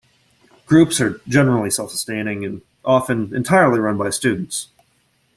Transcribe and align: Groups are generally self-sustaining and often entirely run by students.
Groups 0.65 0.99
are 0.99 1.21
generally 1.27 1.69
self-sustaining 1.69 2.43
and 2.43 2.63
often 2.83 3.35
entirely 3.35 3.77
run 3.77 3.99
by 3.99 4.09
students. 4.09 4.69